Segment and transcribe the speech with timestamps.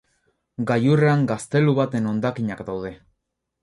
[0.71, 2.97] Gailurrean gaztelu baten hondakinak daude.